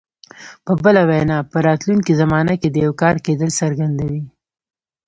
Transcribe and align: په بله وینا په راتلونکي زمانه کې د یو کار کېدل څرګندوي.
په 0.65 0.71
بله 0.83 1.01
وینا 1.09 1.37
په 1.51 1.57
راتلونکي 1.67 2.13
زمانه 2.21 2.53
کې 2.61 2.69
د 2.71 2.77
یو 2.85 2.93
کار 3.01 3.15
کېدل 3.25 3.49
څرګندوي. 3.61 4.23